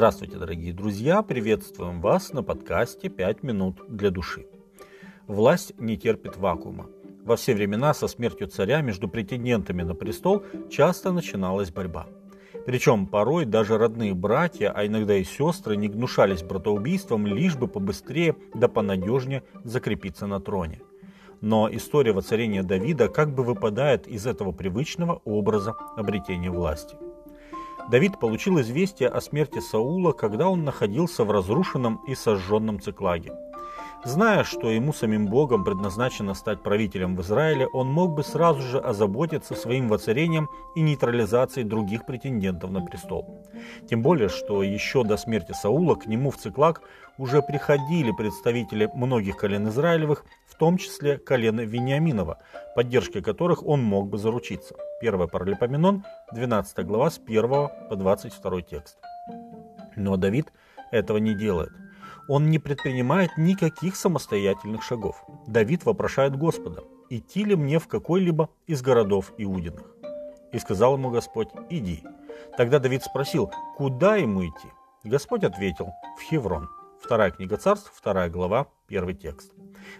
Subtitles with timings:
[0.00, 1.20] Здравствуйте, дорогие друзья!
[1.20, 4.46] Приветствуем вас на подкасте «5 минут для души».
[5.26, 6.86] Власть не терпит вакуума.
[7.22, 12.06] Во все времена со смертью царя между претендентами на престол часто начиналась борьба.
[12.64, 18.36] Причем порой даже родные братья, а иногда и сестры не гнушались братоубийством, лишь бы побыстрее
[18.54, 20.80] да понадежнее закрепиться на троне.
[21.42, 26.96] Но история воцарения Давида как бы выпадает из этого привычного образа обретения власти–
[27.88, 33.32] Давид получил известие о смерти Саула, когда он находился в разрушенном и сожженном Циклаге.
[34.02, 38.78] Зная, что ему самим Богом предназначено стать правителем в Израиле, он мог бы сразу же
[38.78, 43.44] озаботиться своим воцарением и нейтрализацией других претендентов на престол.
[43.90, 46.80] Тем более, что еще до смерти Саула к нему в Циклаг
[47.18, 52.38] уже приходили представители многих колен Израилевых, в том числе колена Вениаминова,
[52.74, 54.76] поддержкой которых он мог бы заручиться.
[55.02, 57.42] 1 Паралипоменон, 12 глава, с 1
[57.90, 58.96] по 22 текст.
[59.94, 60.50] Но Давид
[60.90, 61.70] этого не делает–
[62.30, 65.24] он не предпринимает никаких самостоятельных шагов.
[65.48, 69.96] Давид вопрошает Господа, идти ли мне в какой-либо из городов Иудиных.
[70.52, 72.04] И сказал ему Господь, иди.
[72.56, 74.68] Тогда Давид спросил, куда ему идти?
[75.02, 76.68] Господь ответил, в Хеврон.
[77.02, 79.52] Вторая книга царств, вторая глава, первый текст.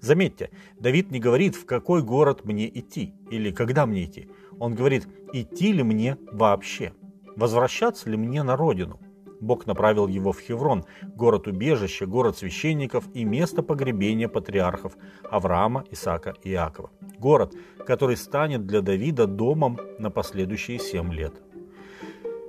[0.00, 0.48] Заметьте,
[0.80, 4.30] Давид не говорит, в какой город мне идти или когда мне идти.
[4.58, 6.94] Он говорит, идти ли мне вообще,
[7.36, 8.98] возвращаться ли мне на родину.
[9.44, 14.96] Бог направил его в Хеврон, город-убежище, город священников и место погребения патриархов
[15.30, 16.90] Авраама, Исаака и Иакова.
[17.18, 17.54] Город,
[17.86, 21.34] который станет для Давида домом на последующие семь лет.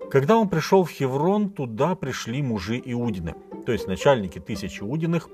[0.09, 3.35] Когда он пришел в Хеврон, туда пришли мужи Иудины,
[3.65, 5.29] то есть начальники тысячи Иудиных,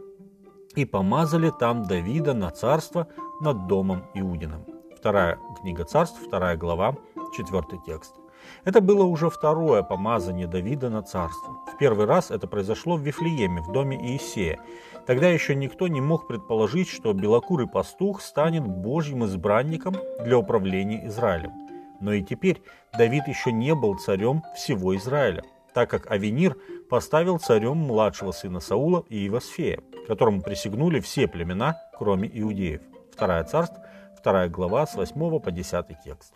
[0.76, 3.08] и помазали там Давида на царство
[3.42, 4.66] над домом Иудиным.
[4.98, 6.96] Вторая книга царств, вторая глава,
[7.36, 8.21] четвертый текст.
[8.64, 11.58] Это было уже второе помазание Давида на царство.
[11.74, 14.60] В первый раз это произошло в Вифлееме, в доме Иисея.
[15.08, 21.52] Тогда еще никто не мог предположить, что белокурый пастух станет Божьим избранником для управления Израилем.
[22.00, 22.62] Но и теперь
[22.98, 25.44] Давид еще не был царем всего Израиля,
[25.74, 26.58] так как Авенир
[26.90, 32.82] поставил царем младшего сына Саула и Ивасфея, которому присягнули все племена, кроме иудеев.
[33.14, 33.78] Вторая царств,
[34.18, 36.34] вторая глава с 8 по 10 текст.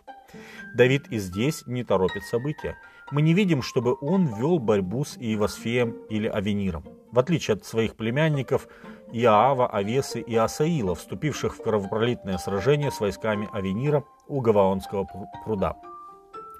[0.74, 2.76] Давид и здесь не торопит события.
[3.10, 6.84] Мы не видим, чтобы он вел борьбу с Иевосфеем или Авениром.
[7.12, 8.68] В отличие от своих племянников
[9.12, 15.08] Иоава, Авесы и Асаила, вступивших в кровопролитное сражение с войсками Авенира у Гаваонского
[15.44, 15.76] пруда.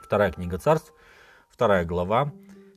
[0.02, 0.92] Вторая книга царств,
[1.48, 2.32] вторая глава,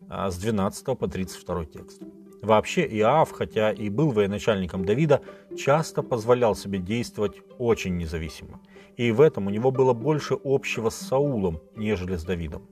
[0.09, 2.01] а, с 12 по 32 текст.
[2.41, 5.21] Вообще Иоав, хотя и был военачальником Давида,
[5.57, 8.61] часто позволял себе действовать очень независимо.
[8.95, 12.67] И в этом у него было больше общего с Саулом, нежели с Давидом.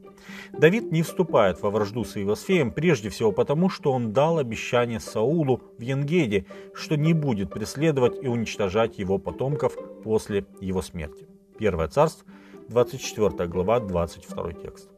[0.54, 5.62] Давид не вступает во вражду с Иосфеем прежде всего потому, что он дал обещание Саулу
[5.78, 11.28] в Янгеде, что не будет преследовать и уничтожать его потомков после его смерти.
[11.58, 12.26] Первое царство,
[12.70, 14.90] 24 глава, 22 текст.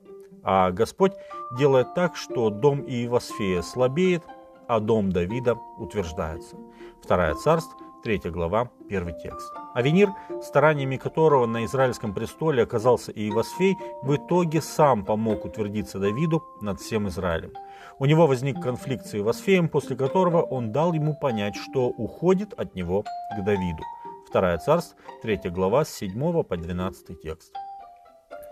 [0.43, 1.13] А Господь
[1.57, 4.23] делает так, что дом Иевосфея слабеет,
[4.69, 6.55] а дом Давида утверждается.
[7.01, 9.51] Вторая царств, 3 глава, 1 текст.
[9.73, 10.09] Авенир,
[10.41, 17.07] стараниями которого на израильском престоле оказался Иевосфей, в итоге сам помог утвердиться Давиду над всем
[17.07, 17.51] Израилем.
[17.97, 22.75] У него возник конфликт с Иевосфеем, после которого он дал ему понять, что уходит от
[22.75, 23.83] него к Давиду.
[24.27, 27.51] Вторая царств, 3 глава, с 7 по 12 текст.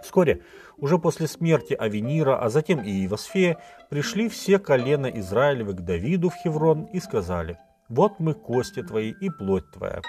[0.07, 0.41] Вскоре,
[0.77, 3.57] уже после смерти Авенира, а затем и Иевосфея,
[3.89, 7.59] пришли все колена Израилевы к Давиду в Хеврон и сказали,
[7.89, 10.01] «Вот мы кости твои и плоть твоя.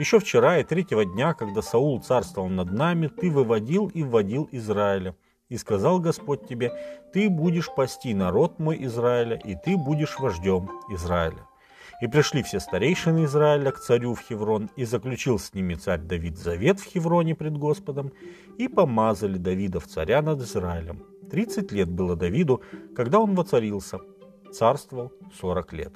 [0.00, 5.14] Еще вчера и третьего дня, когда Саул царствовал над нами, ты выводил и вводил Израиля.
[5.48, 6.72] И сказал Господь тебе,
[7.12, 11.46] ты будешь пасти народ мой Израиля, и ты будешь вождем Израиля.
[12.00, 16.36] И пришли все старейшины Израиля к царю в Хеврон, и заключил с ними царь Давид
[16.36, 18.12] завет в Хевроне пред Господом,
[18.58, 21.04] и помазали Давида в царя над Израилем.
[21.30, 22.60] Тридцать лет было Давиду,
[22.94, 24.00] когда он воцарился,
[24.52, 25.92] царствовал сорок лет.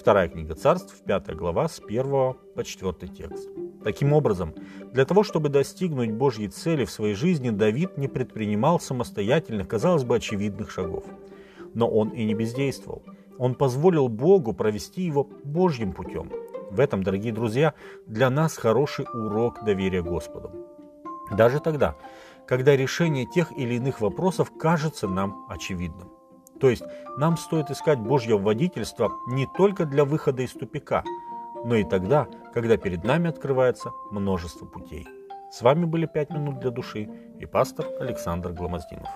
[0.00, 3.48] Вторая книга царств, пятая глава, с первого по четвертый текст.
[3.84, 4.54] Таким образом,
[4.92, 10.16] для того, чтобы достигнуть Божьей цели в своей жизни, Давид не предпринимал самостоятельных, казалось бы,
[10.16, 11.04] очевидных шагов.
[11.74, 13.02] Но он и не бездействовал–
[13.40, 16.30] он позволил Богу провести его Божьим путем.
[16.70, 17.72] В этом, дорогие друзья,
[18.06, 20.52] для нас хороший урок доверия Господу.
[21.32, 21.96] Даже тогда,
[22.46, 26.12] когда решение тех или иных вопросов кажется нам очевидным.
[26.60, 26.82] То есть
[27.16, 31.02] нам стоит искать Божье водительство не только для выхода из тупика,
[31.64, 35.08] но и тогда, когда перед нами открывается множество путей.
[35.50, 37.08] С вами были «Пять минут для души»
[37.40, 39.08] и пастор Александр Гломоздинов.